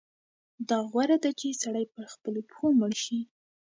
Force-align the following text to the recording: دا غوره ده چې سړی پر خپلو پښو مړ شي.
دا 0.69 0.77
غوره 0.89 1.17
ده 1.23 1.31
چې 1.39 1.59
سړی 1.63 1.85
پر 1.93 2.03
خپلو 2.13 2.39
پښو 2.49 2.67
مړ 2.79 2.91
شي. 3.03 3.19